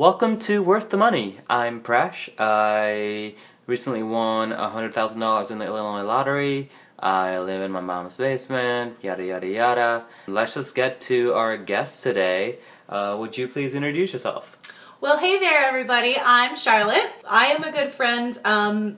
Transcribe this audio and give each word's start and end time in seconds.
Welcome 0.00 0.38
to 0.38 0.62
Worth 0.62 0.88
the 0.88 0.96
Money. 0.96 1.40
I'm 1.50 1.82
Prash. 1.82 2.30
I 2.38 3.34
recently 3.66 4.02
won 4.02 4.50
$100,000 4.50 5.50
in 5.50 5.58
the 5.58 5.66
Illinois 5.66 6.04
lottery. 6.04 6.70
I 6.98 7.38
live 7.38 7.60
in 7.60 7.70
my 7.70 7.82
mom's 7.82 8.16
basement, 8.16 8.96
yada 9.02 9.22
yada 9.22 9.46
yada. 9.46 10.06
Let's 10.26 10.54
just 10.54 10.74
get 10.74 11.02
to 11.02 11.34
our 11.34 11.58
guest 11.58 12.02
today. 12.02 12.60
Uh, 12.88 13.18
would 13.20 13.36
you 13.36 13.46
please 13.46 13.74
introduce 13.74 14.14
yourself? 14.14 14.56
Well, 15.02 15.18
hey 15.18 15.38
there, 15.38 15.64
everybody. 15.66 16.16
I'm 16.18 16.56
Charlotte. 16.56 17.12
I 17.28 17.48
am 17.48 17.62
a 17.62 17.70
good 17.70 17.90
friend. 17.90 18.38
Um, 18.42 18.96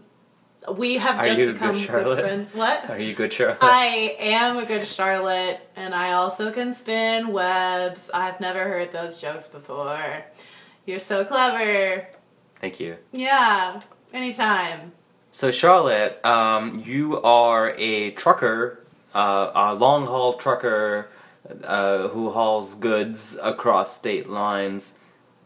we 0.72 0.98
have 0.98 1.18
Are 1.18 1.24
just 1.24 1.40
you 1.40 1.52
become 1.52 1.72
good 1.72 1.84
Charlotte? 1.84 2.20
friends. 2.20 2.54
What? 2.54 2.88
Are 2.88 3.00
you 3.00 3.12
good, 3.16 3.32
Charlotte? 3.32 3.58
I 3.60 4.14
am 4.20 4.56
a 4.56 4.64
good 4.64 4.86
Charlotte, 4.86 5.68
and 5.74 5.96
I 5.96 6.12
also 6.12 6.52
can 6.52 6.72
spin 6.72 7.32
webs. 7.32 8.08
I've 8.14 8.38
never 8.38 8.60
heard 8.60 8.92
those 8.92 9.20
jokes 9.20 9.48
before. 9.48 10.26
You're 10.84 10.98
so 10.98 11.24
clever. 11.24 12.08
Thank 12.60 12.80
you. 12.80 12.96
Yeah, 13.12 13.80
anytime. 14.12 14.92
So, 15.30 15.50
Charlotte, 15.50 16.24
um, 16.24 16.82
you 16.84 17.20
are 17.22 17.74
a 17.78 18.10
trucker, 18.12 18.84
uh, 19.14 19.50
a 19.54 19.74
long 19.74 20.06
haul 20.06 20.34
trucker 20.34 21.08
uh, 21.64 22.08
who 22.08 22.30
hauls 22.30 22.74
goods 22.74 23.38
across 23.42 23.96
state 23.96 24.28
lines. 24.28 24.94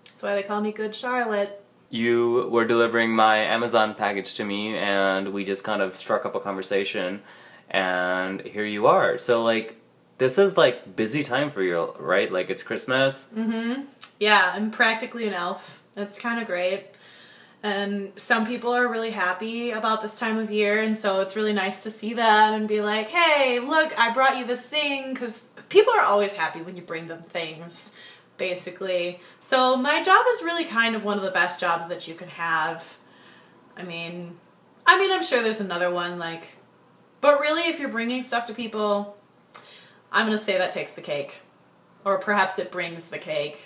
That's 0.05 0.23
why 0.23 0.35
they 0.35 0.43
call 0.43 0.61
me 0.61 0.73
Good 0.73 0.95
Charlotte. 0.95 1.63
You 1.91 2.49
were 2.51 2.65
delivering 2.65 3.15
my 3.15 3.37
Amazon 3.37 3.95
package 3.95 4.35
to 4.35 4.45
me, 4.45 4.77
and 4.77 5.33
we 5.33 5.45
just 5.45 5.63
kind 5.63 5.81
of 5.81 5.95
struck 5.95 6.27
up 6.27 6.35
a 6.35 6.41
conversation, 6.41 7.23
and 7.71 8.41
here 8.41 8.65
you 8.65 8.87
are. 8.87 9.19
So, 9.19 9.45
like, 9.45 9.77
this 10.19 10.39
is 10.39 10.57
like 10.57 10.97
busy 10.97 11.23
time 11.23 11.51
for 11.51 11.63
you, 11.63 11.95
right? 11.99 12.31
Like, 12.33 12.51
it's 12.51 12.63
Christmas. 12.63 13.31
Mm-hmm. 13.35 13.83
Yeah, 14.19 14.53
I'm 14.55 14.71
practically 14.71 15.27
an 15.27 15.35
elf. 15.35 15.83
That's 15.95 16.19
kind 16.19 16.41
of 16.41 16.47
great. 16.47 16.87
And 17.63 18.13
some 18.17 18.47
people 18.47 18.73
are 18.73 18.87
really 18.87 19.11
happy 19.11 19.73
about 19.73 20.01
this 20.01 20.15
time 20.15 20.39
of 20.39 20.51
year, 20.51 20.81
and 20.83 20.97
so 20.97 21.21
it's 21.21 21.35
really 21.35 21.53
nice 21.53 21.83
to 21.83 21.91
see 21.91 22.15
them 22.15 22.55
and 22.55 22.69
be 22.69 22.81
like, 22.81 23.09
hey, 23.09 23.59
look, 23.59 23.99
I 23.99 24.13
brought 24.13 24.37
you 24.37 24.47
this 24.47 24.65
thing, 24.65 25.15
because 25.15 25.47
people 25.69 25.93
are 25.95 26.05
always 26.05 26.35
happy 26.35 26.61
when 26.61 26.77
you 26.77 26.83
bring 26.83 27.09
them 27.09 27.23
things, 27.23 27.97
basically. 28.37 29.21
So 29.41 29.77
my 29.77 30.03
job 30.03 30.25
is 30.35 30.43
really 30.43 30.65
kind 30.65 30.95
of 30.95 31.03
one 31.03 31.17
of 31.17 31.25
the 31.25 31.31
best 31.31 31.59
jobs 31.59 31.89
that 31.89 32.07
you 32.07 32.15
can 32.15 32.29
have. 32.29 32.99
I 33.77 33.83
mean, 33.83 34.37
I 34.87 34.99
mean, 34.99 35.11
I'm 35.11 35.23
sure 35.23 35.43
there's 35.43 35.61
another 35.61 35.91
one, 35.91 36.19
like, 36.19 36.45
but 37.21 37.41
really, 37.41 37.63
if 37.69 37.81
you're 37.81 37.89
bringing 37.89 38.23
stuff 38.23 38.47
to 38.47 38.55
people, 38.55 39.16
I'm 40.13 40.27
gonna 40.27 40.39
say 40.39 40.59
that 40.59 40.73
takes 40.73 40.93
the 40.93 41.01
cake. 41.01 41.41
Or 42.05 42.19
perhaps 42.19 42.59
it 42.59 42.71
brings 42.71 43.09
the 43.09 43.19
cake. 43.19 43.65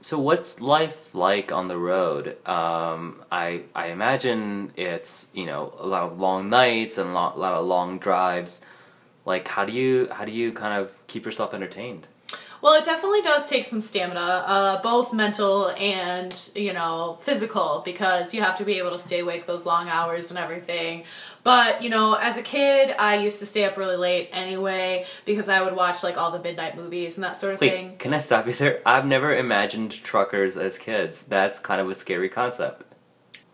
So, 0.00 0.18
what's 0.18 0.60
life 0.60 1.14
like 1.14 1.50
on 1.50 1.68
the 1.68 1.78
road? 1.78 2.36
Um, 2.46 3.24
I 3.32 3.62
I 3.74 3.86
imagine 3.86 4.72
it's 4.76 5.28
you 5.32 5.46
know 5.46 5.72
a 5.78 5.86
lot 5.86 6.02
of 6.02 6.20
long 6.20 6.50
nights 6.50 6.98
and 6.98 7.10
a 7.10 7.12
lot, 7.12 7.38
lot 7.38 7.54
of 7.54 7.64
long 7.64 7.98
drives. 7.98 8.60
Like, 9.24 9.48
how 9.48 9.64
do 9.64 9.72
you 9.72 10.08
how 10.12 10.24
do 10.24 10.32
you 10.32 10.52
kind 10.52 10.78
of 10.78 10.92
keep 11.06 11.24
yourself 11.24 11.54
entertained? 11.54 12.08
Well, 12.64 12.80
it 12.80 12.86
definitely 12.86 13.20
does 13.20 13.44
take 13.44 13.66
some 13.66 13.82
stamina, 13.82 14.20
uh, 14.46 14.80
both 14.80 15.12
mental 15.12 15.68
and, 15.72 16.50
you 16.54 16.72
know, 16.72 17.18
physical, 17.20 17.82
because 17.84 18.32
you 18.32 18.40
have 18.40 18.56
to 18.56 18.64
be 18.64 18.78
able 18.78 18.90
to 18.92 18.96
stay 18.96 19.18
awake 19.18 19.44
those 19.44 19.66
long 19.66 19.90
hours 19.90 20.30
and 20.30 20.38
everything. 20.38 21.04
But, 21.42 21.82
you 21.82 21.90
know, 21.90 22.14
as 22.14 22.38
a 22.38 22.42
kid, 22.42 22.96
I 22.98 23.16
used 23.16 23.40
to 23.40 23.44
stay 23.44 23.66
up 23.66 23.76
really 23.76 23.96
late 23.96 24.30
anyway, 24.32 25.04
because 25.26 25.50
I 25.50 25.60
would 25.60 25.76
watch, 25.76 26.02
like, 26.02 26.16
all 26.16 26.30
the 26.30 26.38
midnight 26.38 26.74
movies 26.74 27.18
and 27.18 27.24
that 27.24 27.36
sort 27.36 27.52
of 27.52 27.60
Wait, 27.60 27.70
thing. 27.70 27.96
can 27.98 28.14
I 28.14 28.20
stop 28.20 28.46
you 28.46 28.54
there? 28.54 28.80
I've 28.86 29.04
never 29.04 29.36
imagined 29.36 29.90
truckers 29.90 30.56
as 30.56 30.78
kids. 30.78 31.22
That's 31.22 31.58
kind 31.58 31.82
of 31.82 31.90
a 31.90 31.94
scary 31.94 32.30
concept. 32.30 32.90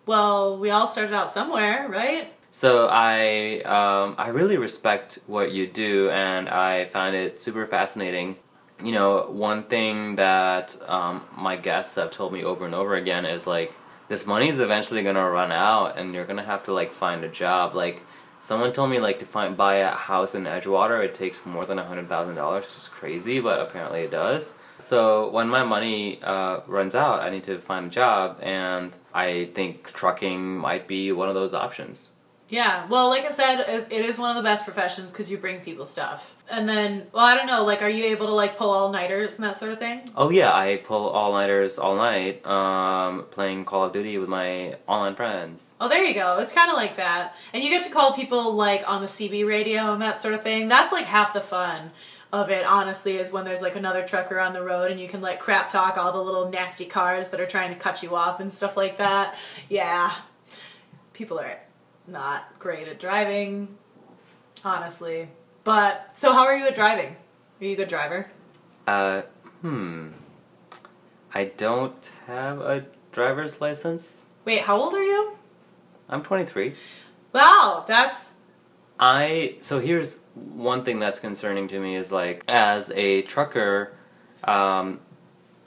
Well, 0.06 0.56
we 0.56 0.70
all 0.70 0.86
started 0.86 1.12
out 1.12 1.33
somewhere, 1.33 1.89
right? 1.89 2.33
So 2.52 2.86
I 2.89 3.62
um, 3.62 4.14
I 4.19 4.28
really 4.28 4.56
respect 4.56 5.19
what 5.27 5.51
you 5.51 5.67
do, 5.67 6.11
and 6.11 6.48
I 6.48 6.84
find 6.84 7.17
it 7.17 7.40
super 7.40 7.67
fascinating. 7.67 8.36
You 8.83 8.92
know, 8.92 9.27
one 9.30 9.64
thing 9.64 10.17
that 10.17 10.77
um, 10.89 11.24
my 11.36 11.57
guests 11.57 11.96
have 11.96 12.11
told 12.11 12.33
me 12.33 12.45
over 12.45 12.64
and 12.64 12.74
over 12.74 12.95
again 12.95 13.27
is 13.27 13.46
like 13.46 13.74
this 14.08 14.27
money 14.27 14.48
is 14.48 14.58
eventually 14.58 15.02
gonna 15.02 15.29
run 15.29 15.52
out, 15.52 15.98
and 15.98 16.14
you're 16.14 16.24
gonna 16.24 16.45
have 16.45 16.64
to 16.64 16.73
like 16.73 16.92
find 16.92 17.23
a 17.23 17.29
job. 17.29 17.74
Like 17.74 18.02
someone 18.39 18.73
told 18.73 18.90
me 18.90 18.98
like 18.98 19.19
to 19.19 19.27
find 19.27 19.57
buy 19.57 19.77
a 19.77 19.90
house 19.90 20.35
in 20.35 20.45
Edgewater, 20.45 21.05
it 21.05 21.14
takes 21.14 21.45
more 21.45 21.64
than 21.64 21.79
a 21.79 21.85
hundred 21.85 22.08
thousand 22.08 22.36
dollars. 22.36 22.64
It's 22.64 22.74
just 22.74 22.92
crazy, 22.92 23.39
but 23.40 23.61
apparently 23.61 24.01
it 24.01 24.11
does. 24.11 24.55
So 24.79 25.30
when 25.30 25.48
my 25.48 25.63
money 25.63 26.20
uh, 26.23 26.61
runs 26.67 26.95
out, 26.95 27.20
I 27.20 27.30
need 27.30 27.45
to 27.45 27.58
find 27.58 27.86
a 27.86 27.90
job, 27.90 28.39
and 28.40 28.96
I 29.13 29.51
think 29.55 29.92
trucking 29.92 30.57
might 30.57 30.89
be 30.89 31.13
one 31.13 31.29
of 31.29 31.35
those 31.35 31.55
options. 31.55 32.11
Yeah, 32.50 32.88
well, 32.88 33.08
like 33.08 33.24
I 33.24 33.30
said, 33.30 33.61
it 33.90 34.05
is 34.05 34.18
one 34.18 34.30
of 34.30 34.36
the 34.36 34.42
best 34.42 34.64
professions 34.64 35.12
because 35.12 35.30
you 35.30 35.38
bring 35.38 35.61
people 35.61 35.86
stuff. 35.86 36.34
And 36.50 36.68
then, 36.68 37.06
well, 37.12 37.24
I 37.24 37.36
don't 37.36 37.46
know, 37.46 37.64
like, 37.64 37.80
are 37.80 37.88
you 37.88 38.06
able 38.06 38.27
to, 38.27 38.34
like, 38.34 38.58
pull 38.58 38.70
all 38.70 38.90
nighters 38.90 39.36
and 39.36 39.44
that 39.44 39.56
sort 39.56 39.70
of 39.70 39.78
thing? 39.78 40.02
Oh 40.16 40.30
yeah, 40.30 40.52
I 40.52 40.78
pull 40.78 41.10
all 41.10 41.33
nighters 41.33 41.78
all 41.78 41.94
night, 41.94 42.44
um, 42.44 43.24
playing 43.30 43.64
Call 43.66 43.84
of 43.84 43.92
Duty 43.92 44.18
with 44.18 44.28
my 44.28 44.77
online 44.89 45.14
friends. 45.14 45.74
Oh, 45.80 45.89
there 45.89 46.02
you 46.02 46.12
go. 46.12 46.40
It's 46.40 46.52
kind 46.52 46.68
of 46.68 46.77
like 46.77 46.96
that. 46.96 47.36
And 47.52 47.62
you 47.62 47.70
get 47.70 47.84
to 47.84 47.90
call 47.90 48.14
people, 48.14 48.55
like, 48.56 48.83
on 48.90 49.00
the 49.00 49.06
CB 49.06 49.46
radio 49.46 49.92
and 49.92 50.02
that 50.02 50.20
sort 50.20 50.34
of 50.34 50.42
thing. 50.42 50.66
That's, 50.66 50.92
like, 50.92 51.05
half 51.05 51.33
the 51.33 51.40
fun 51.40 51.92
of 52.33 52.50
it, 52.50 52.66
honestly, 52.66 53.16
is 53.16 53.30
when 53.30 53.44
there's, 53.44 53.62
like, 53.62 53.77
another 53.77 54.05
trucker 54.05 54.40
on 54.40 54.55
the 54.55 54.62
road 54.62 54.90
and 54.90 54.98
you 54.98 55.08
can, 55.08 55.20
like, 55.20 55.39
crap 55.39 55.70
talk 55.70 55.96
all 55.96 56.10
the 56.10 56.18
little 56.22 56.50
nasty 56.50 56.84
cars 56.84 57.30
that 57.30 57.40
are 57.40 57.46
trying 57.46 57.72
to 57.72 57.78
cut 57.78 58.02
you 58.02 58.16
off 58.16 58.40
and 58.40 58.52
stuff 58.52 58.77
like 58.77 58.98
that. 58.98 59.36
Yeah. 59.68 60.12
People 61.12 61.39
are 61.39 61.60
not 62.06 62.58
great 62.58 62.88
at 62.88 62.98
driving, 62.98 63.77
honestly. 64.64 65.28
But, 65.64 66.18
so 66.18 66.33
how 66.33 66.44
are 66.44 66.56
you 66.56 66.66
at 66.66 66.74
driving? 66.74 67.16
Are 67.61 67.64
you 67.64 67.72
a 67.72 67.77
good 67.77 67.88
driver? 67.88 68.30
Uh, 68.86 69.22
hmm. 69.61 70.08
I 71.33 71.44
don't 71.44 72.12
have 72.27 72.60
a 72.60 72.86
driver's 73.12 73.60
license. 73.60 74.22
Wait, 74.44 74.62
how 74.62 74.80
old 74.80 74.94
are 74.94 75.02
you? 75.02 75.36
I'm 76.08 76.22
23. 76.22 76.74
Wow, 77.33 77.84
that's 77.86 78.34
I 79.00 79.56
so 79.62 79.80
here's 79.80 80.20
one 80.34 80.84
thing 80.84 80.98
that's 80.98 81.18
concerning 81.20 81.68
to 81.68 81.80
me 81.80 81.96
is 81.96 82.12
like 82.12 82.44
as 82.46 82.90
a 82.90 83.22
trucker, 83.22 83.94
um, 84.44 85.00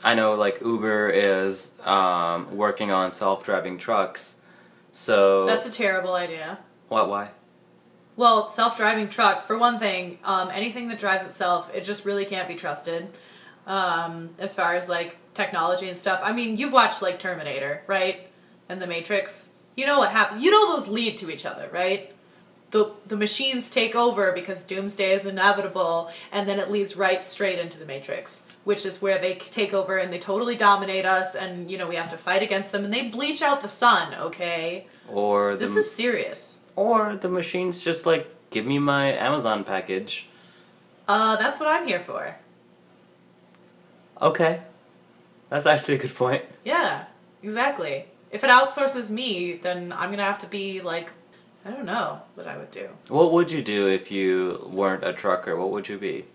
I 0.04 0.14
know 0.14 0.36
like 0.36 0.62
Uber 0.62 1.10
is 1.10 1.72
um, 1.84 2.56
working 2.56 2.92
on 2.92 3.12
self-driving 3.12 3.80
trucks. 3.80 4.40
So 4.94 5.46
that's 5.46 5.66
a 5.68 5.72
terrible 5.72 6.14
idea. 6.14 6.60
what? 6.88 7.10
Why? 7.10 7.32
Well, 8.16 8.46
self-driving 8.46 9.10
trucks, 9.10 9.44
for 9.44 9.58
one 9.58 9.80
thing, 9.80 10.20
um, 10.24 10.52
anything 10.52 10.88
that 10.90 11.00
drives 11.00 11.26
itself, 11.26 11.74
it 11.74 11.84
just 11.84 12.06
really 12.06 12.26
can't 12.26 12.48
be 12.48 12.54
trusted. 12.54 13.10
Um, 13.66 14.30
as 14.38 14.54
far 14.54 14.76
as 14.76 14.88
like 14.88 15.18
technology 15.34 15.88
and 15.88 15.98
stuff. 15.98 16.20
I 16.24 16.32
mean, 16.32 16.58
you've 16.58 16.74
watched 16.74 17.02
like 17.02 17.18
Terminator, 17.20 17.82
right? 17.88 18.28
And 18.70 18.82
The 18.82 18.88
Matrix. 18.88 19.50
You 19.76 19.88
know 19.88 19.98
what 19.98 20.12
happens. 20.12 20.44
You 20.44 20.52
know 20.52 20.76
those 20.76 20.88
lead 20.88 21.18
to 21.20 21.32
each 21.32 21.46
other, 21.46 21.68
right? 21.74 22.14
The 22.74 22.90
the 23.06 23.16
machines 23.16 23.70
take 23.70 23.96
over 23.96 24.32
because 24.32 24.64
doomsday 24.64 25.12
is 25.12 25.28
inevitable, 25.28 26.10
and 26.32 26.50
then 26.50 26.58
it 26.60 26.72
leads 26.72 26.98
right 26.98 27.24
straight 27.24 27.60
into 27.60 27.78
the 27.78 27.86
Matrix, 27.86 28.46
which 28.64 28.84
is 28.84 29.00
where 29.00 29.20
they 29.20 29.36
take 29.36 29.76
over 29.76 30.00
and 30.00 30.12
they 30.12 30.18
totally 30.18 30.56
dominate 30.56 31.06
us, 31.06 31.36
and 31.36 31.70
you 31.70 31.78
know 31.78 31.88
we 31.88 31.96
have 31.98 32.10
to 32.10 32.18
fight 32.18 32.42
against 32.42 32.72
them, 32.72 32.84
and 32.84 32.92
they 32.92 33.08
bleach 33.10 33.44
out 33.44 33.62
the 33.62 33.70
sun. 33.70 34.16
Okay, 34.16 34.88
Or 35.08 35.52
the 35.52 35.60
this 35.68 35.76
is 35.76 35.92
serious. 35.92 36.62
or 36.76 37.16
the 37.16 37.30
machines 37.30 37.84
just 37.84 38.08
like 38.08 38.26
give 38.50 38.66
me 38.66 38.80
my 38.80 39.14
Amazon 39.14 39.64
package. 39.64 40.28
Uh, 41.08 41.36
that's 41.36 41.60
what 41.60 41.70
I'm 41.70 41.86
here 41.88 42.00
for. 42.00 42.36
Okay, 44.20 44.62
that's 45.50 45.68
actually 45.68 45.96
a 45.96 45.98
good 46.00 46.16
point. 46.16 46.44
Yeah, 46.66 47.06
exactly. 47.44 48.06
If 48.32 48.44
it 48.44 48.50
outsources 48.50 49.12
me, 49.12 49.54
then 49.62 49.94
I'm 49.94 50.10
gonna 50.10 50.24
have 50.24 50.40
to 50.40 50.48
be 50.48 50.82
like, 50.82 51.12
I 51.66 51.72
don't 51.72 51.86
know 51.86 52.22
what 52.36 52.48
I 52.48 52.58
would 52.58 52.72
do. 52.72 52.90
What 53.08 53.32
would 53.32 53.52
you 53.52 53.62
do 53.62 53.88
if 53.88 54.12
you 54.12 54.68
weren't 54.72 55.04
a 55.04 55.14
trucker? 55.14 55.56
What 55.56 55.72
would 55.72 55.88
you 55.88 55.98
be? 55.98 56.26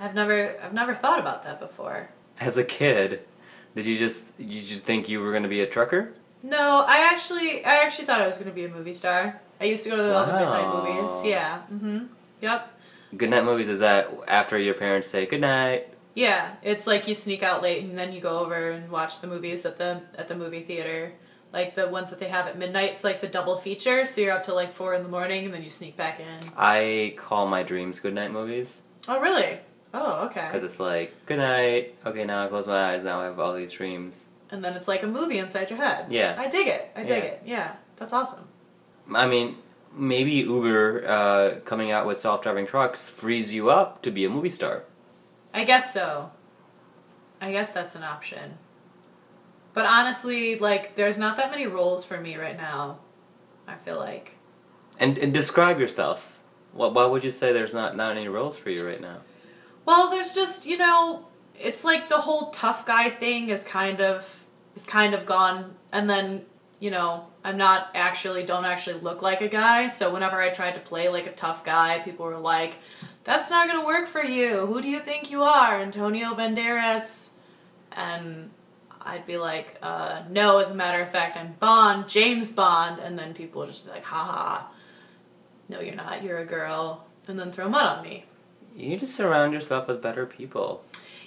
I've 0.00 0.14
never, 0.14 0.58
I've 0.62 0.72
never 0.72 0.94
thought 0.94 1.18
about 1.18 1.44
that 1.44 1.60
before. 1.60 2.08
As 2.40 2.56
a 2.58 2.64
kid, 2.64 3.26
did 3.74 3.86
you 3.86 3.96
just 3.96 4.36
did 4.38 4.50
you 4.50 4.62
just 4.62 4.84
think 4.84 5.08
you 5.08 5.20
were 5.20 5.30
going 5.30 5.42
to 5.42 5.48
be 5.48 5.60
a 5.60 5.66
trucker? 5.66 6.14
No, 6.42 6.84
I 6.86 7.10
actually, 7.12 7.64
I 7.64 7.82
actually 7.82 8.04
thought 8.06 8.20
I 8.20 8.26
was 8.26 8.38
gonna 8.38 8.50
be 8.52 8.64
a 8.64 8.68
movie 8.68 8.94
star. 8.94 9.40
I 9.60 9.64
used 9.64 9.84
to 9.84 9.90
go 9.90 9.96
to 9.96 10.14
all 10.16 10.26
the 10.26 10.32
midnight 10.34 10.68
movies. 10.72 11.24
Yeah. 11.24 11.62
Mm-hmm. 11.72 12.04
Yep. 12.40 12.72
Goodnight 13.16 13.44
movies 13.44 13.68
is 13.68 13.80
that 13.80 14.10
after 14.28 14.58
your 14.58 14.74
parents 14.74 15.08
say 15.08 15.26
goodnight. 15.26 15.88
Yeah, 16.14 16.54
it's 16.62 16.86
like 16.86 17.08
you 17.08 17.14
sneak 17.14 17.42
out 17.42 17.62
late 17.62 17.84
and 17.84 17.96
then 17.98 18.12
you 18.12 18.20
go 18.20 18.38
over 18.38 18.70
and 18.70 18.90
watch 18.90 19.20
the 19.20 19.26
movies 19.26 19.64
at 19.66 19.78
the 19.78 20.02
at 20.16 20.28
the 20.28 20.34
movie 20.34 20.62
theater. 20.62 21.12
Like 21.56 21.74
the 21.74 21.88
ones 21.88 22.10
that 22.10 22.18
they 22.20 22.28
have 22.28 22.46
at 22.46 22.58
midnight, 22.58 22.90
it's 22.92 23.02
like 23.02 23.20
the 23.22 23.26
double 23.26 23.56
feature, 23.56 24.04
so 24.04 24.20
you're 24.20 24.32
up 24.34 24.42
till 24.42 24.54
like 24.54 24.70
four 24.70 24.92
in 24.92 25.02
the 25.02 25.08
morning 25.08 25.46
and 25.46 25.54
then 25.54 25.62
you 25.62 25.70
sneak 25.70 25.96
back 25.96 26.20
in. 26.20 26.50
I 26.54 27.14
call 27.16 27.46
my 27.46 27.62
dreams 27.62 27.98
goodnight 27.98 28.30
movies 28.30 28.82
Oh 29.08 29.18
really? 29.20 29.58
Oh, 29.94 30.26
okay. 30.26 30.46
because 30.52 30.70
it's 30.70 30.78
like 30.78 31.14
goodnight. 31.24 31.94
Okay, 32.04 32.26
now 32.26 32.44
I 32.44 32.48
close 32.48 32.66
my 32.66 32.92
eyes. 32.92 33.04
Now 33.04 33.22
I 33.22 33.24
have 33.24 33.40
all 33.40 33.54
these 33.54 33.72
dreams. 33.72 34.26
and 34.50 34.62
then 34.62 34.74
it's 34.74 34.86
like 34.86 35.02
a 35.02 35.06
movie 35.06 35.38
inside 35.38 35.70
your 35.70 35.78
head. 35.78 36.06
Yeah. 36.10 36.34
I 36.38 36.46
dig 36.48 36.66
it. 36.66 36.90
I 36.94 37.00
dig 37.04 37.22
Yeah. 37.24 37.30
it. 37.30 37.42
Yeah, 37.46 37.74
that's 37.96 38.12
awesome. 38.12 38.46
I 39.14 39.26
mean, 39.26 39.56
maybe 39.96 40.32
Uber 40.32 41.08
uh, 41.08 41.60
coming 41.64 41.90
out 41.90 42.04
with 42.06 42.18
self-driving 42.20 42.66
trucks 42.66 43.08
frees 43.08 43.54
you 43.54 43.70
up 43.70 44.02
to 44.02 44.10
be 44.10 44.26
a 44.26 44.28
movie 44.28 44.50
star. 44.50 44.84
I 45.54 45.64
guess 45.64 45.94
so. 45.94 46.30
I 47.40 47.50
guess 47.52 47.72
that's 47.72 47.94
an 47.94 48.02
option. 48.02 48.58
But 49.76 49.84
honestly, 49.84 50.58
like, 50.58 50.96
there's 50.96 51.18
not 51.18 51.36
that 51.36 51.50
many 51.50 51.66
roles 51.66 52.02
for 52.02 52.18
me 52.18 52.36
right 52.36 52.56
now. 52.56 53.00
I 53.68 53.74
feel 53.74 53.98
like. 53.98 54.32
And, 54.98 55.18
and 55.18 55.34
describe 55.34 55.78
yourself. 55.78 56.40
Why, 56.72 56.88
why 56.88 57.04
would 57.04 57.22
you 57.22 57.30
say 57.30 57.52
there's 57.52 57.74
not, 57.74 57.94
not 57.94 58.16
any 58.16 58.26
roles 58.26 58.56
for 58.56 58.70
you 58.70 58.86
right 58.86 59.02
now? 59.02 59.18
Well, 59.84 60.10
there's 60.10 60.34
just 60.34 60.64
you 60.64 60.78
know, 60.78 61.26
it's 61.60 61.84
like 61.84 62.08
the 62.08 62.22
whole 62.22 62.52
tough 62.52 62.86
guy 62.86 63.10
thing 63.10 63.50
is 63.50 63.64
kind 63.64 64.00
of 64.00 64.46
is 64.74 64.86
kind 64.86 65.12
of 65.12 65.26
gone, 65.26 65.74
and 65.92 66.08
then 66.08 66.46
you 66.80 66.90
know, 66.90 67.26
I'm 67.44 67.58
not 67.58 67.90
actually 67.94 68.44
don't 68.44 68.64
actually 68.64 69.00
look 69.00 69.20
like 69.20 69.42
a 69.42 69.48
guy. 69.48 69.88
So 69.88 70.10
whenever 70.10 70.40
I 70.40 70.48
tried 70.48 70.72
to 70.76 70.80
play 70.80 71.10
like 71.10 71.26
a 71.26 71.32
tough 71.32 71.66
guy, 71.66 71.98
people 71.98 72.24
were 72.24 72.38
like, 72.38 72.76
"That's 73.24 73.50
not 73.50 73.68
gonna 73.68 73.84
work 73.84 74.08
for 74.08 74.24
you. 74.24 74.64
Who 74.64 74.80
do 74.80 74.88
you 74.88 75.00
think 75.00 75.30
you 75.30 75.42
are, 75.42 75.78
Antonio 75.82 76.28
Banderas?" 76.32 77.32
And 77.92 78.50
I'd 79.06 79.26
be 79.26 79.38
like, 79.38 79.78
uh, 79.82 80.22
"No, 80.28 80.58
as 80.58 80.70
a 80.70 80.74
matter 80.74 81.00
of 81.00 81.10
fact, 81.10 81.36
I'm 81.36 81.54
Bond, 81.60 82.08
James 82.08 82.50
Bond," 82.50 83.00
and 83.00 83.18
then 83.18 83.32
people 83.34 83.60
would 83.60 83.70
just 83.70 83.84
be 83.84 83.90
like, 83.90 84.04
"Ha 84.04 84.24
ha." 84.24 84.68
No, 85.68 85.80
you're 85.80 85.94
not. 85.94 86.22
You're 86.22 86.38
a 86.38 86.44
girl, 86.44 87.06
and 87.26 87.38
then 87.38 87.52
throw 87.52 87.68
mud 87.68 87.98
on 87.98 88.02
me. 88.02 88.24
You 88.76 88.88
need 88.90 89.00
to 89.00 89.06
surround 89.06 89.52
yourself 89.52 89.88
with 89.88 90.02
better 90.02 90.26
people. 90.26 90.84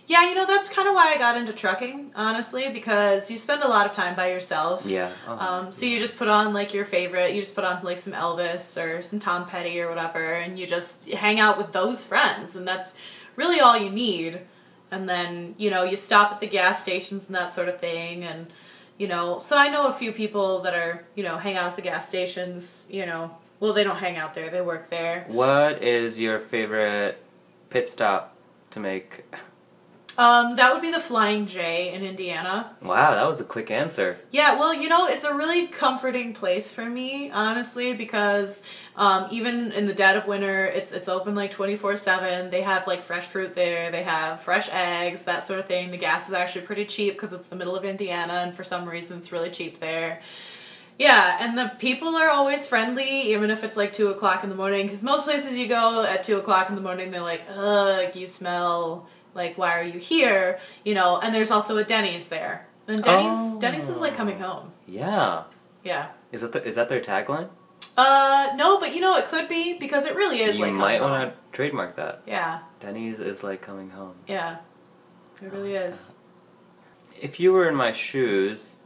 Yeah, 0.10 0.28
you 0.28 0.34
know, 0.34 0.48
that's 0.48 0.70
kind 0.70 0.88
of 0.88 0.96
why 0.96 1.14
I 1.14 1.20
got 1.20 1.38
into 1.38 1.54
trucking, 1.54 2.14
honestly, 2.16 2.68
because 2.70 3.30
you 3.30 3.38
spend 3.38 3.62
a 3.62 3.68
lot 3.68 3.86
of 3.86 3.92
time 3.92 4.16
by 4.16 4.32
yourself. 4.32 4.84
Yeah. 4.86 5.12
uh-huh. 5.28 5.34
Um, 5.46 5.72
so 5.72 5.86
you 5.86 6.00
just 6.00 6.18
put 6.18 6.28
on 6.28 6.52
like 6.52 6.74
your 6.74 6.84
favorite, 6.86 7.36
you 7.36 7.42
just 7.42 7.54
put 7.54 7.64
on 7.64 7.84
like 7.84 8.00
some 8.00 8.14
Elvis 8.14 8.84
or 8.84 9.04
some 9.04 9.20
Tom 9.20 9.46
Petty 9.46 9.80
or 9.80 9.88
whatever, 9.88 10.34
and 10.34 10.58
you 10.58 10.66
just 10.66 11.08
hang 11.10 11.40
out 11.40 11.60
with 11.60 11.72
those 11.74 12.08
friends, 12.08 12.56
and 12.56 12.68
that's 12.68 12.96
really 13.36 13.60
all 13.60 13.78
you 13.78 13.92
need. 13.92 14.42
And 14.92 15.08
then, 15.08 15.56
you 15.58 15.70
know, 15.70 15.84
you 15.84 15.96
stop 15.96 16.32
at 16.32 16.40
the 16.40 16.48
gas 16.48 16.82
stations 16.82 17.28
and 17.28 17.36
that 17.36 17.54
sort 17.54 17.70
of 17.70 17.80
thing, 17.80 18.24
and, 18.24 18.48
you 18.98 19.08
know, 19.08 19.40
so 19.40 19.56
I 19.56 19.70
know 19.70 19.88
a 19.88 19.94
few 19.94 20.12
people 20.12 20.60
that 20.62 20.74
are, 20.74 21.06
you 21.16 21.24
know, 21.24 21.38
hang 21.38 21.56
out 21.56 21.68
at 21.68 21.76
the 21.76 21.82
gas 21.82 22.08
stations, 22.08 22.88
you 22.90 23.06
know, 23.06 23.32
well, 23.60 23.74
they 23.74 23.84
don't 23.84 23.98
hang 23.98 24.18
out 24.18 24.34
there, 24.34 24.50
they 24.50 24.62
work 24.62 24.90
there. 24.90 25.26
What 25.28 25.84
is 25.84 26.20
your 26.20 26.40
favorite 26.40 27.24
pit 27.70 27.90
stop 27.90 28.36
to 28.72 28.80
make? 28.80 29.26
Um, 30.20 30.58
that 30.58 30.74
would 30.74 30.82
be 30.82 30.92
the 30.92 31.00
Flying 31.00 31.48
J 31.48 31.94
in 31.94 32.04
Indiana. 32.04 32.76
Wow, 32.82 33.12
that 33.12 33.26
was 33.26 33.40
a 33.40 33.46
quick 33.46 33.72
answer. 33.72 34.20
Yeah, 34.32 34.60
well, 34.60 34.74
you 34.74 34.90
know, 34.90 35.08
it's 35.08 35.24
a 35.24 35.34
really 35.34 35.68
comforting 35.68 36.34
place 36.34 36.74
for 36.74 36.84
me, 36.84 37.32
honestly, 37.32 37.94
because 37.94 38.62
um, 38.98 39.28
even 39.32 39.72
in 39.72 39.88
the 39.88 39.94
dead 39.94 40.18
of 40.18 40.28
winter, 40.28 40.66
it's 40.66 40.92
it's 40.92 41.08
open 41.08 41.36
like 41.36 41.52
twenty 41.52 41.78
four 41.78 41.96
seven. 41.96 42.50
They 42.50 42.64
have 42.64 42.86
like 42.86 43.02
fresh 43.02 43.28
fruit 43.28 43.56
there. 43.56 43.92
They 43.92 44.04
have 44.04 44.42
fresh 44.42 44.68
eggs, 44.74 45.24
that 45.24 45.46
sort 45.46 45.60
of 45.62 45.68
thing. 45.68 45.90
The 45.90 45.98
gas 45.98 46.28
is 46.28 46.34
actually 46.34 46.66
pretty 46.66 46.84
cheap 46.84 47.14
because 47.14 47.32
it's 47.32 47.48
the 47.48 47.56
middle 47.56 47.78
of 47.78 47.86
Indiana, 47.86 48.34
and 48.34 48.54
for 48.54 48.66
some 48.66 48.90
reason, 48.90 49.20
it's 49.20 49.32
really 49.32 49.52
cheap 49.52 49.80
there. 49.80 50.20
Yeah, 50.98 51.38
and 51.40 51.58
the 51.58 51.72
people 51.80 52.10
are 52.10 52.30
always 52.30 52.68
friendly, 52.68 53.32
even 53.32 53.52
if 53.52 53.64
it's 53.64 53.78
like 53.78 53.94
two 53.94 54.10
o'clock 54.10 54.44
in 54.44 54.50
the 54.50 54.56
morning. 54.58 54.86
Because 54.86 55.02
most 55.02 55.24
places 55.24 55.56
you 55.56 55.68
go 55.68 56.04
at 56.04 56.26
two 56.26 56.38
o'clock 56.38 56.68
in 56.68 56.76
the 56.76 56.82
morning, 56.82 57.10
they're 57.10 57.22
like, 57.22 57.44
"Ugh, 57.50 58.14
you 58.14 58.28
smell." 58.28 59.08
Like, 59.34 59.58
why 59.58 59.78
are 59.80 59.84
you 59.84 60.00
here? 60.00 60.60
You 60.84 60.94
know, 60.96 61.20
and 61.20 61.34
there's 61.34 61.52
also 61.52 61.78
a 61.78 61.84
Denny's 61.84 62.30
there. 62.30 62.68
And 62.88 63.04
Denny's, 63.04 63.28
Oh. 63.56 63.60
Denny's 63.62 63.88
is 63.90 64.00
like 64.02 64.16
coming 64.16 64.40
home. 64.40 64.72
Yeah. 64.88 65.44
Yeah. 65.84 66.08
Is 66.32 66.42
that 66.42 66.52
the, 66.54 66.64
is 66.64 66.76
that 66.76 66.90
their 66.90 67.02
tagline? 67.02 67.50
Uh, 67.98 68.54
no, 68.56 68.80
but 68.80 68.96
you 68.96 69.02
know 69.02 69.18
it 69.18 69.26
could 69.26 69.48
be 69.50 69.78
because 69.78 70.06
it 70.06 70.16
really 70.16 70.40
is 70.42 70.56
you 70.58 70.64
like 70.64 70.74
might 70.74 71.02
want 71.02 71.32
to 71.34 71.38
trademark 71.52 71.96
that. 71.98 72.22
Yeah, 72.26 72.60
Denny's 72.80 73.20
is 73.20 73.44
like 73.44 73.62
coming 73.62 73.90
home. 73.90 74.16
yeah, 74.28 74.58
it 75.42 75.52
really 75.52 75.78
Oh, 75.78 75.82
is. 75.82 76.14
If 77.22 77.40
you 77.42 77.52
were 77.52 77.68
in 77.68 77.76
my 77.76 77.92
shoes, 77.92 78.78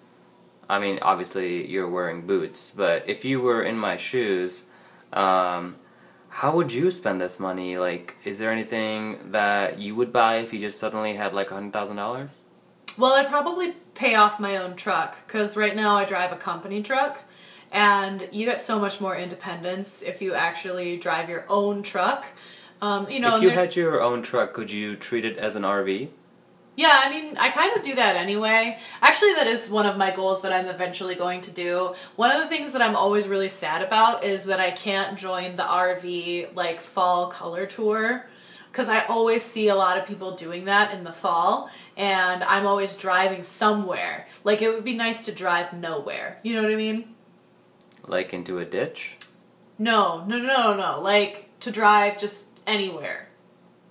I 0.68 0.80
mean, 0.80 0.98
obviously 1.04 1.70
you're 1.70 1.90
wearing 1.90 2.26
boots, 2.26 2.72
but 2.76 3.08
if 3.08 3.24
you 3.24 3.40
were 3.40 3.62
in 3.62 3.78
my 3.78 3.98
shoes, 3.98 4.64
um, 5.12 5.76
how 6.34 6.56
would 6.56 6.74
you 6.74 6.90
spend 6.90 7.22
this 7.22 7.40
money? 7.40 7.78
Like, 7.78 8.16
is 8.24 8.40
there 8.40 8.52
anything 8.52 9.32
that 9.32 9.78
you 9.78 9.94
would 9.94 10.12
buy 10.12 10.38
if 10.38 10.52
you 10.52 10.60
just 10.60 10.80
suddenly 10.80 11.14
had 11.14 11.32
like 11.32 11.52
a 11.52 11.54
hundred 11.54 11.74
thousand 11.74 11.98
dollars? 11.98 12.32
Well, 12.98 13.14
I'd 13.14 13.28
probably 13.28 13.74
pay 13.94 14.16
off 14.16 14.40
my 14.40 14.58
own 14.58 14.76
truck 14.76 15.16
because 15.28 15.56
right 15.56 15.76
now 15.76 15.96
I 15.96 16.06
drive 16.06 16.32
a 16.32 16.36
company 16.36 16.82
truck, 16.82 17.22
and 17.72 18.28
you 18.32 18.46
get 18.46 18.64
so 18.64 18.80
much 18.80 19.00
more 19.00 19.16
independence 19.16 20.02
if 20.02 20.24
you 20.24 20.34
actually 20.34 20.98
drive 20.98 21.30
your 21.30 21.46
own 21.50 21.84
truck. 21.84 22.26
Um, 22.82 23.08
you 23.12 23.20
know, 23.20 23.38
if 23.38 23.44
you 23.44 23.52
had 23.52 23.76
your 23.76 24.02
own 24.02 24.24
truck, 24.24 24.54
could 24.54 24.72
you 24.72 24.96
treat 24.96 25.26
it 25.26 25.38
as 25.38 25.56
an 25.56 25.62
RV? 25.62 26.10
Yeah, 26.76 27.02
I 27.04 27.10
mean, 27.10 27.38
I 27.38 27.50
kind 27.50 27.76
of 27.76 27.84
do 27.84 27.96
that 27.96 28.16
anyway. 28.16 28.80
Actually, 29.02 29.34
that 29.34 29.46
is 29.46 29.70
one 29.70 29.86
of 29.86 29.96
my 29.96 30.10
goals 30.10 30.42
that 30.42 30.52
I'm 30.52 30.66
eventually 30.66 31.14
going 31.14 31.42
to 31.42 31.52
do. 31.52 31.94
One 32.16 32.32
of 32.32 32.42
the 32.42 32.48
things 32.48 32.74
that 32.74 32.82
I'm 32.82 32.96
always 32.96 33.28
really 33.28 33.50
sad 33.50 33.84
about 33.84 34.24
is 34.24 34.46
that 34.46 34.60
I 34.60 34.72
can't 34.72 35.18
join 35.18 35.56
the 35.56 35.64
RV 35.64 36.56
like 36.56 36.82
fall 36.82 37.28
color 37.28 37.68
tour 37.68 38.28
because 38.72 38.90
I 38.90 39.06
always 39.06 39.44
see 39.44 39.68
a 39.68 39.76
lot 39.76 40.00
of 40.00 40.08
people 40.08 40.36
doing 40.36 40.66
that 40.66 40.96
in 40.96 41.04
the 41.04 41.14
fall 41.14 41.70
and 41.96 42.44
I'm 42.44 42.66
always 42.66 42.98
driving 42.98 43.44
somewhere. 43.44 44.28
Like 44.44 44.64
it 44.64 44.74
would 44.74 44.84
be 44.84 44.96
nice 44.96 45.24
to 45.26 45.32
drive 45.32 45.74
nowhere. 45.74 46.40
You 46.42 46.56
know 46.56 46.64
what 46.64 46.72
I 46.72 46.76
mean? 46.76 47.14
Like 48.08 48.34
into 48.34 48.58
a 48.58 48.66
ditch? 48.66 49.18
No, 49.78 50.26
no, 50.26 50.40
no, 50.40 50.48
no, 50.48 50.76
no. 50.76 51.02
Like 51.02 51.50
to 51.60 51.72
drive 51.72 52.18
just 52.18 52.48
anywhere. 52.66 53.28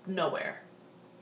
Nowhere. 0.04 0.62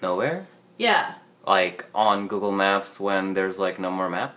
Nowhere? 0.00 0.48
Yeah. 0.78 1.16
Like 1.46 1.87
on 1.94 2.28
Google 2.28 2.52
Maps 2.52 3.00
when 3.00 3.34
there's 3.34 3.58
like 3.58 3.78
no 3.78 3.90
more 3.90 4.08
map? 4.08 4.37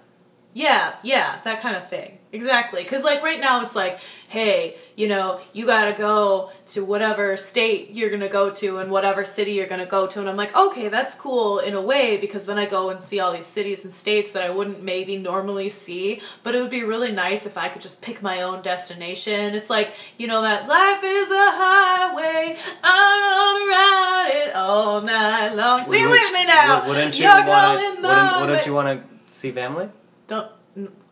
Yeah, 0.54 0.96
yeah, 1.04 1.40
that 1.44 1.62
kind 1.62 1.76
of 1.76 1.90
thing. 1.90 2.20
Exactly. 2.34 2.82
Because, 2.82 3.04
like, 3.04 3.22
right 3.22 3.40
now 3.40 3.62
it's 3.62 3.76
like, 3.76 4.00
hey, 4.28 4.76
you 4.96 5.08
know, 5.08 5.40
you 5.54 5.68
gotta 5.68 5.94
go 5.94 6.52
to 6.70 6.84
whatever 6.84 7.38
state 7.38 7.92
you're 7.92 8.10
gonna 8.10 8.28
go 8.28 8.50
to 8.50 8.80
and 8.80 8.90
whatever 8.90 9.24
city 9.24 9.52
you're 9.52 9.68
gonna 9.68 9.86
go 9.86 10.08
to. 10.08 10.20
And 10.20 10.28
I'm 10.28 10.36
like, 10.36 10.56
okay, 10.56 10.90
that's 10.90 11.14
cool 11.14 11.60
in 11.60 11.76
a 11.76 11.82
way 11.82 12.18
because 12.18 12.48
then 12.48 12.58
I 12.58 12.66
go 12.66 12.90
and 12.90 13.00
see 13.00 13.20
all 13.20 13.32
these 13.32 13.46
cities 13.46 13.84
and 13.84 13.94
states 13.94 14.34
that 14.34 14.42
I 14.42 14.50
wouldn't 14.50 14.82
maybe 14.82 15.16
normally 15.18 15.70
see. 15.70 16.22
But 16.42 16.56
it 16.56 16.62
would 16.62 16.72
be 16.72 16.84
really 16.84 17.12
nice 17.12 17.46
if 17.46 17.56
I 17.56 17.70
could 17.70 17.84
just 17.84 18.02
pick 18.02 18.24
my 18.24 18.42
own 18.42 18.64
destination. 18.64 19.54
It's 19.54 19.70
like, 19.70 19.94
you 20.18 20.26
know, 20.26 20.42
that 20.42 20.68
life 20.68 21.04
is 21.04 21.30
a 21.30 21.52
highway, 21.52 22.58
I'm 22.84 23.70
ride 23.70 24.32
it 24.34 24.56
all 24.56 25.02
night 25.02 25.50
long. 25.54 25.84
Sing 25.84 26.02
Would- 26.02 26.12
with 26.12 26.34
me 26.34 26.46
now. 26.46 26.80
would- 26.82 26.90
Wouldn't 26.90 27.20
you 27.20 27.26
want 27.28 27.46
to? 27.46 28.02
Wouldn't, 28.02 28.42
wouldn't 28.42 28.66
you 28.66 28.74
want 28.74 28.88
to 29.00 29.34
see 29.34 29.52
family? 29.52 29.90
Don't. 30.28 30.50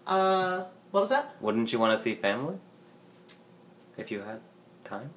Uh, 0.08 0.64
what 0.92 1.02
was 1.02 1.10
that? 1.10 1.36
Wouldn't 1.42 1.72
you 1.74 1.80
want 1.80 1.98
to 1.98 2.02
see 2.04 2.16
family? 2.16 2.56
If 3.98 4.12
you 4.12 4.22
had 4.22 4.40
time? 4.84 5.12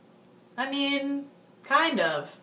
I 0.57 0.71
mean, 0.71 1.27
kind 1.63 2.01
of. 2.01 2.39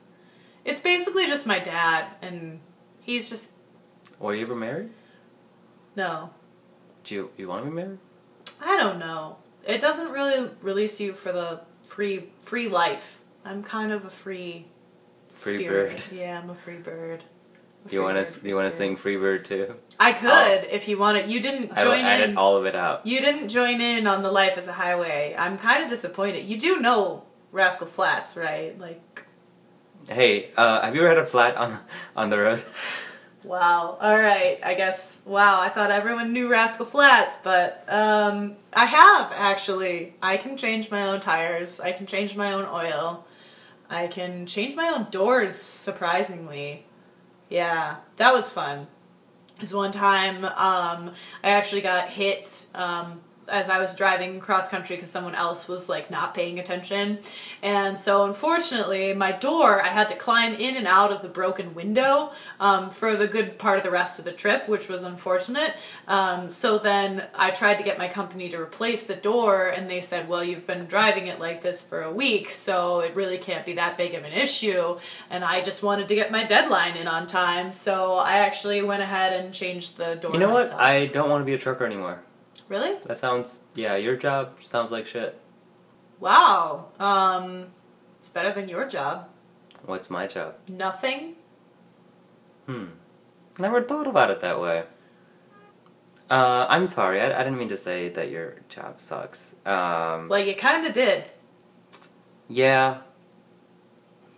It's 0.66 0.82
basically 0.82 1.26
just 1.28 1.48
my 1.48 1.60
dad, 1.60 2.06
and 2.22 2.60
he's 3.02 3.30
just 3.30 3.52
Were 4.20 4.36
you 4.36 4.44
ever 4.44 4.56
married? 4.56 4.90
no. 5.96 6.30
Do 7.04 7.16
you 7.16 7.30
you 7.36 7.48
want 7.48 7.64
to 7.66 7.70
be 7.72 7.76
married? 7.76 7.98
I 8.60 8.78
don't 8.78 9.00
know. 9.00 9.38
It 9.66 9.82
doesn't 9.82 10.12
really 10.12 10.52
release 10.62 11.00
you 11.00 11.14
for 11.14 11.32
the 11.32 11.62
free 11.84 12.30
free 12.42 12.68
life. 12.70 13.22
I'm 13.44 13.64
kind 13.64 13.92
of 13.92 14.06
a 14.06 14.10
free 14.12 14.68
Free 15.30 15.58
spirit. 15.58 15.98
bird. 15.98 16.04
Yeah, 16.20 16.40
I'm 16.40 16.50
a 16.52 16.56
free 16.56 16.76
bird. 16.78 17.24
You 17.90 18.04
want 18.04 18.26
to 18.26 18.48
you 18.48 18.56
want 18.56 18.72
to 18.72 18.78
sing 18.78 18.96
Freebird 18.96 19.44
too? 19.44 19.76
I 20.00 20.14
could 20.14 20.66
if 20.72 20.88
you 20.88 20.98
wanted. 20.98 21.30
You 21.30 21.40
didn't 21.42 21.72
I 21.78 21.84
will 21.84 21.92
join 21.94 22.06
edit 22.06 22.30
in. 22.32 22.38
all 22.38 22.56
of 22.56 22.66
it 22.66 22.76
out. 22.76 23.06
You 23.06 23.20
didn't 23.20 23.50
join 23.50 23.82
in 23.82 24.06
on 24.08 24.22
the 24.22 24.32
Life 24.32 24.58
as 24.58 24.68
a 24.68 24.74
Highway. 24.74 25.36
I'm 25.38 25.58
kind 25.58 25.84
of 25.84 25.90
disappointed. 25.90 26.46
You 26.46 26.60
do 26.60 26.80
know 26.80 27.24
Rascal 27.52 27.88
Flatts, 27.88 28.38
right? 28.38 28.78
Like 28.80 29.26
Hey, 30.08 30.52
uh, 30.58 30.82
have 30.82 30.96
you 30.96 31.02
ever 31.02 31.10
had 31.10 31.18
a 31.18 31.26
flat 31.26 31.56
on 31.58 31.80
on 32.16 32.30
the 32.30 32.38
road? 32.38 32.64
Wow. 33.44 33.98
All 34.00 34.20
right. 34.20 34.60
I 34.64 34.76
guess. 34.76 35.22
Wow. 35.26 35.60
I 35.62 35.70
thought 35.70 35.90
everyone 35.90 36.32
knew 36.34 36.48
Rascal 36.48 36.86
Flatts, 36.86 37.38
but 37.44 37.84
um, 37.88 38.56
I 38.74 38.86
have 38.86 39.32
actually. 39.34 40.14
I 40.22 40.38
can 40.38 40.58
change 40.58 40.92
my 40.92 41.08
own 41.08 41.20
tires. 41.22 41.80
I 41.80 41.92
can 41.92 42.06
change 42.06 42.36
my 42.36 42.54
own 42.54 42.66
oil. 42.66 43.26
I 43.90 44.08
can 44.08 44.46
change 44.46 44.76
my 44.76 44.90
own 44.90 45.08
doors. 45.10 45.56
Surprisingly, 45.56 46.86
yeah, 47.52 47.98
that 48.16 48.34
was 48.34 48.50
fun. 48.50 48.88
This 49.60 49.74
one 49.74 49.92
time, 49.92 50.46
um, 50.46 51.14
I 51.44 51.50
actually 51.50 51.82
got 51.82 52.08
hit 52.10 52.66
um, 52.74 53.20
as 53.48 53.70
I 53.70 53.80
was 53.80 53.94
driving 53.96 54.40
cross 54.40 54.70
country 54.70 54.96
because 54.96 55.10
someone 55.10 55.36
else 55.36 55.68
was 55.68 55.90
like 55.90 56.10
not 56.10 56.34
paying 56.34 56.60
attention. 56.60 57.20
And 57.62 58.00
so, 58.00 58.26
unfortunately, 58.26 59.14
my 59.14 59.32
door, 59.32 59.82
I 59.82 59.88
had 59.88 60.10
to 60.10 60.16
climb 60.16 60.56
in 60.56 60.76
and 60.76 60.88
out 60.88 61.12
of 61.12 61.22
the 61.22 61.28
broken 61.28 61.74
window 61.74 62.32
um, 62.60 62.90
for 62.90 63.16
the 63.16 63.28
good 63.28 63.58
part 63.58 63.78
of 63.78 63.84
the 63.84 63.92
rest 63.92 64.20
of 64.20 64.26
the 64.26 64.32
trip, 64.32 64.68
which 64.68 64.88
was 64.88 65.04
unfortunate. 65.04 65.76
Um, 66.08 66.50
so 66.50 66.78
then 66.78 67.24
I 67.36 67.52
tried 67.52 67.76
to 67.76 67.84
get 67.84 67.98
my 67.98 68.08
company 68.08 68.50
to 68.50 68.60
replace 68.60 69.04
the 69.04 69.16
door, 69.16 69.68
and 69.68 69.90
they 69.90 70.02
said, 70.02 70.28
Well, 70.28 70.44
you've 70.44 70.68
been 70.68 70.86
driving 70.86 71.28
it 71.28 71.40
like 71.40 71.62
this 71.62 71.82
for 71.82 72.02
a 72.02 72.12
week, 72.12 72.50
so 72.50 73.00
it 73.00 73.16
really 73.16 73.38
can't 73.38 73.66
be 73.66 73.74
that 73.74 73.98
big 73.98 74.14
of 74.14 74.24
an 74.24 74.34
issue. 74.34 74.98
And 75.30 75.44
I 75.44 75.62
just 75.62 75.84
wanted 75.84 76.08
to 76.10 76.16
get 76.16 76.32
my 76.32 76.44
deadline 76.44 76.98
in 76.98 77.08
on 77.08 77.28
time, 77.28 77.72
so 77.72 78.16
I 78.16 78.40
actually 78.40 78.82
went 78.82 79.02
ahead 79.02 79.34
and 79.34 79.54
changed 79.54 79.98
the 79.98 80.16
door. 80.16 80.34
You 80.34 80.40
know 80.40 80.54
myself. 80.54 80.74
what? 80.74 80.82
I 80.82 81.08
don't 81.08 81.30
want 81.30 81.42
to 81.42 81.46
be 81.46 81.54
a 81.54 81.58
trucker 81.58 81.86
anymore. 81.86 82.22
Really? 82.72 82.98
That 83.06 83.18
sounds 83.18 83.60
yeah. 83.76 83.98
Your 83.98 84.16
job 84.16 84.64
sounds 84.64 84.92
like 84.92 85.06
shit. 85.06 85.38
Wow. 86.22 86.86
Um, 87.00 87.66
it's 88.20 88.30
better 88.30 88.54
than 88.54 88.70
your 88.70 88.88
job. 88.88 89.28
What's 89.86 90.10
my 90.10 90.26
job? 90.26 90.56
Nothing. 90.70 91.36
Hmm. 92.68 92.86
Never 93.60 93.82
thought 93.84 94.08
about 94.08 94.32
it 94.32 94.40
that 94.40 94.62
way. 94.62 94.84
Uh, 96.30 96.66
I'm 96.70 96.88
sorry. 96.88 97.20
I, 97.20 97.26
I 97.42 97.44
didn't 97.44 97.58
mean 97.60 97.68
to 97.70 97.78
say 97.78 98.08
that 98.08 98.32
your 98.32 98.56
job 98.70 99.02
sucks. 99.02 99.54
Um, 99.66 100.30
Like 100.30 100.46
you 100.48 100.56
kind 100.56 100.88
of 100.88 100.94
did. 100.94 101.26
yeah. 102.48 103.00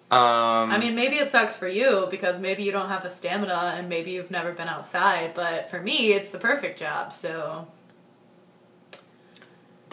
Um, 0.10 0.72
I 0.72 0.78
mean, 0.80 0.96
maybe 0.96 1.18
it 1.18 1.30
sucks 1.30 1.56
for 1.56 1.68
you 1.68 2.08
because 2.10 2.40
maybe 2.40 2.64
you 2.64 2.72
don't 2.72 2.90
have 2.90 3.04
the 3.04 3.10
stamina 3.10 3.76
and 3.78 3.90
maybe 3.90 4.12
you've 4.12 4.32
never 4.32 4.54
been 4.54 4.68
outside. 4.68 5.34
But 5.36 5.70
for 5.70 5.80
me, 5.82 6.14
it's 6.14 6.32
the 6.32 6.40
perfect 6.40 6.80
job. 6.80 7.14
So 7.14 7.68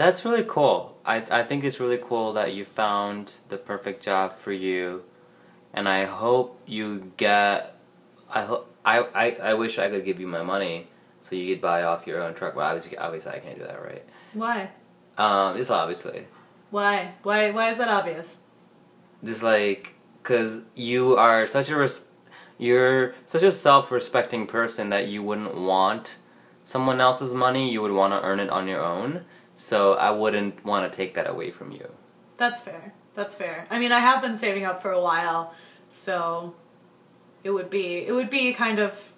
That's 0.00 0.24
really 0.24 0.44
cool. 0.48 0.96
I, 1.04 1.16
I 1.30 1.42
think 1.42 1.62
it's 1.62 1.78
really 1.78 1.98
cool 2.02 2.32
that 2.32 2.54
you 2.54 2.64
found 2.64 3.34
the 3.50 3.58
perfect 3.58 4.02
job 4.02 4.32
for 4.32 4.50
you, 4.50 5.04
and 5.74 5.86
I 5.86 6.06
hope 6.06 6.58
you 6.64 7.12
get. 7.18 7.76
I 8.30 8.44
hope 8.44 8.74
I, 8.82 9.00
I, 9.14 9.30
I 9.50 9.54
wish 9.54 9.78
I 9.78 9.90
could 9.90 10.06
give 10.06 10.18
you 10.18 10.26
my 10.26 10.42
money 10.42 10.86
so 11.20 11.36
you 11.36 11.52
could 11.54 11.60
buy 11.60 11.82
off 11.82 12.06
your 12.06 12.22
own 12.22 12.32
truck, 12.32 12.54
but 12.54 12.62
obviously 12.62 12.96
obviously 12.96 13.32
I 13.32 13.40
can't 13.40 13.58
do 13.58 13.64
that, 13.66 13.84
right? 13.84 14.02
why? 14.32 14.70
Um, 15.18 15.58
just 15.58 15.70
obviously, 15.70 16.24
Why? 16.70 17.12
Why? 17.22 17.50
Why 17.50 17.68
is 17.68 17.76
that 17.76 17.88
obvious? 17.88 18.38
just 19.22 19.42
like 19.42 19.92
because 20.22 20.62
you 20.74 21.14
are 21.18 21.46
such 21.46 21.68
a 21.68 21.76
res- 21.76 22.06
you're 22.56 23.14
such 23.26 23.42
a 23.42 23.52
self-respecting 23.52 24.46
person 24.46 24.88
that 24.88 25.08
you 25.08 25.22
wouldn't 25.22 25.56
want 25.56 26.16
someone 26.64 27.02
else's 27.02 27.34
money. 27.34 27.70
You 27.70 27.82
would 27.82 27.92
want 27.92 28.14
to 28.14 28.22
earn 28.26 28.40
it 28.40 28.48
on 28.48 28.66
your 28.66 28.82
own. 28.82 29.26
So 29.60 29.92
I 29.92 30.10
wouldn't 30.10 30.64
want 30.64 30.90
to 30.90 30.96
take 30.96 31.12
that 31.14 31.28
away 31.28 31.50
from 31.50 31.70
you. 31.70 31.92
That's 32.38 32.62
fair. 32.62 32.94
That's 33.14 33.34
fair. 33.34 33.66
I 33.70 33.78
mean, 33.78 33.92
I 33.92 33.98
have 33.98 34.22
been 34.22 34.38
saving 34.38 34.64
up 34.64 34.80
for 34.80 34.90
a 34.90 35.00
while, 35.00 35.52
so 35.90 36.54
it 37.44 37.50
would 37.50 37.68
be 37.68 37.98
it 37.98 38.12
would 38.12 38.30
be 38.30 38.54
kind 38.54 38.78
of 38.78 39.12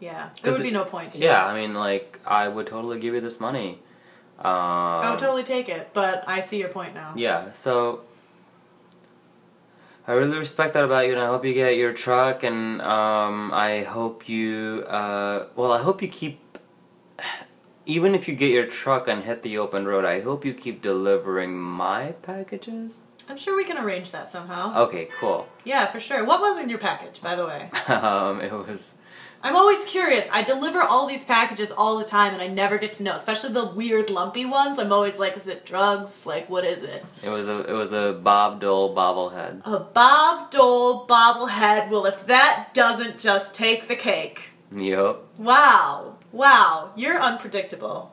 yeah. 0.00 0.30
There 0.42 0.54
would 0.54 0.62
be 0.62 0.70
no 0.70 0.86
point. 0.86 1.12
To 1.12 1.18
Yeah, 1.18 1.46
it. 1.46 1.52
I 1.52 1.54
mean, 1.54 1.74
like, 1.74 2.18
I 2.26 2.48
would 2.48 2.66
totally 2.66 2.98
give 2.98 3.12
you 3.12 3.20
this 3.20 3.38
money. 3.38 3.78
Um, 4.38 4.46
I 4.46 5.10
would 5.10 5.18
totally 5.18 5.44
take 5.44 5.68
it, 5.68 5.90
but 5.92 6.24
I 6.26 6.40
see 6.40 6.58
your 6.58 6.70
point 6.70 6.94
now. 6.94 7.12
Yeah, 7.14 7.52
so 7.52 8.00
I 10.06 10.12
really 10.12 10.38
respect 10.38 10.72
that 10.74 10.84
about 10.84 11.06
you, 11.06 11.12
and 11.12 11.20
I 11.20 11.26
hope 11.26 11.44
you 11.44 11.52
get 11.52 11.76
your 11.76 11.92
truck, 11.92 12.42
and 12.42 12.80
um, 12.80 13.50
I 13.52 13.82
hope 13.82 14.28
you, 14.28 14.84
uh, 14.88 15.46
well, 15.56 15.72
I 15.72 15.82
hope 15.82 16.00
you 16.00 16.08
keep, 16.08 16.38
even 17.86 18.14
if 18.16 18.26
you 18.26 18.34
get 18.34 18.50
your 18.50 18.66
truck 18.66 19.06
and 19.06 19.22
hit 19.22 19.42
the 19.42 19.56
open 19.56 19.86
road, 19.86 20.04
I 20.04 20.20
hope 20.20 20.44
you 20.44 20.52
keep 20.52 20.82
delivering 20.82 21.56
my 21.56 22.12
packages. 22.22 23.06
I'm 23.28 23.36
sure 23.36 23.56
we 23.56 23.64
can 23.64 23.78
arrange 23.78 24.10
that 24.10 24.28
somehow. 24.28 24.82
Okay, 24.84 25.08
cool. 25.20 25.48
Yeah, 25.64 25.86
for 25.86 26.00
sure. 26.00 26.24
What 26.24 26.40
was 26.40 26.58
in 26.58 26.68
your 26.68 26.78
package, 26.78 27.22
by 27.22 27.34
the 27.36 27.46
way? 27.46 27.70
um, 27.88 28.40
it 28.40 28.52
was, 28.52 28.94
I'm 29.42 29.56
always 29.56 29.84
curious. 29.84 30.28
I 30.32 30.42
deliver 30.42 30.80
all 30.80 31.06
these 31.06 31.24
packages 31.24 31.72
all 31.72 31.98
the 31.98 32.04
time 32.04 32.34
and 32.34 32.42
I 32.42 32.48
never 32.48 32.78
get 32.78 32.92
to 32.94 33.02
know, 33.04 33.14
especially 33.14 33.52
the 33.52 33.66
weird 33.66 34.10
lumpy 34.10 34.46
ones. 34.46 34.78
I'm 34.78 34.92
always 34.92 35.18
like, 35.18 35.36
is 35.36 35.46
it 35.46 35.64
drugs? 35.64 36.26
Like, 36.26 36.48
what 36.50 36.64
is 36.64 36.82
it? 36.82 37.04
it 37.22 37.28
was 37.28 37.48
a, 37.48 37.60
it 37.70 37.72
was 37.72 37.92
a 37.92 38.12
Bob 38.12 38.60
Dole 38.60 38.94
bobblehead. 38.94 39.62
A 39.64 39.80
Bob 39.80 40.50
Dole 40.50 41.06
bobblehead. 41.06 41.88
Well, 41.88 42.06
if 42.06 42.26
that 42.26 42.70
doesn't 42.74 43.18
just 43.18 43.54
take 43.54 43.88
the 43.88 43.96
cake. 43.96 44.50
Yep. 44.72 45.18
Wow. 45.38 46.16
Wow. 46.36 46.92
You're 46.96 47.18
unpredictable. 47.18 48.12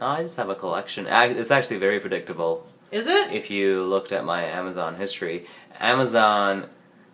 I 0.00 0.22
just 0.22 0.36
have 0.38 0.48
a 0.48 0.54
collection. 0.54 1.06
It's 1.06 1.50
actually 1.50 1.76
very 1.76 2.00
predictable. 2.00 2.66
Is 2.90 3.06
it? 3.06 3.32
if 3.32 3.50
you 3.50 3.84
looked 3.84 4.10
at 4.10 4.24
my 4.24 4.44
Amazon 4.44 4.96
history, 4.96 5.46
Amazon, 5.78 6.68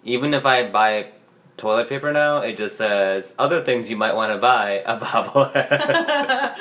even 0.04 0.32
if 0.32 0.46
I 0.46 0.68
buy 0.68 1.08
toilet 1.56 1.88
paper 1.88 2.12
now, 2.12 2.38
it 2.38 2.56
just 2.56 2.76
says 2.76 3.34
other 3.38 3.60
things 3.62 3.90
you 3.90 3.96
might 3.96 4.14
want 4.14 4.32
to 4.32 4.38
buy 4.38 4.82
a 4.86 4.98
bobblehead. 4.98 6.54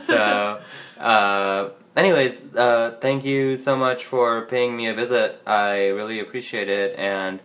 so, 0.02 0.60
uh, 0.98 1.70
anyways, 1.96 2.54
uh, 2.56 2.96
thank 3.00 3.24
you 3.24 3.56
so 3.56 3.76
much 3.76 4.04
for 4.04 4.46
paying 4.46 4.76
me 4.76 4.86
a 4.88 4.94
visit. 4.94 5.40
I 5.46 5.86
really 5.86 6.20
appreciate 6.20 6.68
it, 6.68 6.98
and 6.98 7.40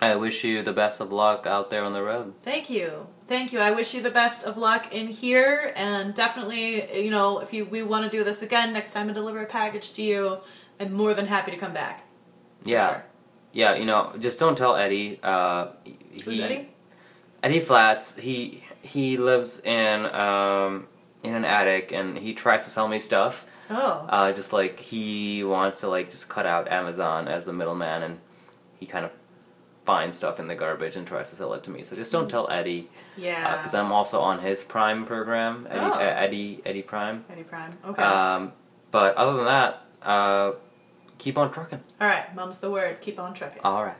I 0.00 0.16
wish 0.16 0.44
you 0.44 0.62
the 0.62 0.72
best 0.72 1.00
of 1.00 1.12
luck 1.12 1.46
out 1.46 1.70
there 1.70 1.84
on 1.84 1.92
the 1.92 2.02
road. 2.02 2.34
Thank 2.42 2.70
you. 2.70 3.06
Thank 3.32 3.54
you. 3.54 3.60
I 3.60 3.70
wish 3.70 3.94
you 3.94 4.02
the 4.02 4.10
best 4.10 4.44
of 4.44 4.58
luck 4.58 4.92
in 4.92 5.08
here 5.08 5.72
and 5.74 6.14
definitely, 6.14 7.02
you 7.02 7.10
know, 7.10 7.38
if 7.38 7.54
you 7.54 7.64
we 7.64 7.82
want 7.82 8.04
to 8.04 8.10
do 8.10 8.24
this 8.24 8.42
again 8.42 8.74
next 8.74 8.92
time 8.92 9.08
I 9.08 9.14
deliver 9.14 9.40
a 9.42 9.46
package 9.46 9.94
to 9.94 10.02
you, 10.02 10.36
I'm 10.78 10.92
more 10.92 11.14
than 11.14 11.26
happy 11.26 11.50
to 11.50 11.56
come 11.56 11.72
back. 11.72 12.06
Yeah. 12.62 12.88
Sure. 12.90 13.04
Yeah, 13.54 13.74
you 13.76 13.86
know, 13.86 14.12
just 14.18 14.38
don't 14.38 14.58
tell 14.58 14.76
Eddie. 14.76 15.18
Uh, 15.22 15.68
Who's 16.26 16.36
he- 16.36 16.42
Eddie? 16.42 16.68
Eddie 17.42 17.60
Flats, 17.60 18.18
he 18.18 18.64
he 18.82 19.16
lives 19.16 19.60
in 19.60 20.04
um 20.14 20.86
in 21.22 21.34
an 21.34 21.46
attic 21.46 21.90
and 21.90 22.18
he 22.18 22.34
tries 22.34 22.64
to 22.64 22.70
sell 22.70 22.86
me 22.86 22.98
stuff. 22.98 23.46
Oh. 23.70 24.04
Uh, 24.10 24.32
just 24.34 24.52
like 24.52 24.78
he 24.78 25.42
wants 25.42 25.80
to 25.80 25.88
like 25.88 26.10
just 26.10 26.28
cut 26.28 26.44
out 26.44 26.68
Amazon 26.70 27.28
as 27.28 27.46
the 27.46 27.54
middleman 27.54 28.02
and 28.02 28.20
he 28.78 28.84
kind 28.84 29.06
of 29.06 29.10
finds 29.84 30.16
stuff 30.18 30.38
in 30.38 30.46
the 30.46 30.54
garbage 30.54 30.96
and 30.96 31.06
tries 31.06 31.30
to 31.30 31.36
sell 31.36 31.52
it 31.54 31.62
to 31.64 31.70
me. 31.70 31.82
So 31.82 31.96
just 31.96 32.12
don't 32.12 32.28
tell 32.28 32.48
Eddie 32.50 32.88
yeah. 33.16 33.56
because 33.56 33.74
I'm 33.74 33.90
also 33.92 34.20
on 34.20 34.38
his 34.40 34.62
Prime 34.62 35.04
program, 35.04 35.66
Eddie 35.68 35.80
Oh. 35.80 35.90
uh, 35.92 35.98
Eddie, 35.98 36.60
Eddie 36.64 36.82
Prime. 36.82 37.24
Eddie 37.30 37.42
Prime. 37.42 37.76
Okay. 37.84 38.02
Um, 38.02 38.52
but 38.90 39.16
other 39.16 39.36
than 39.38 39.46
that, 39.46 39.82
uh, 40.02 40.52
keep 41.18 41.36
on 41.38 41.50
trucking. 41.50 41.80
All 42.00 42.08
right. 42.08 42.32
Mom's 42.34 42.58
the 42.60 42.70
word. 42.70 43.00
Keep 43.00 43.18
on 43.18 43.34
trucking. 43.34 43.60
All 43.64 43.84
right. 43.84 43.96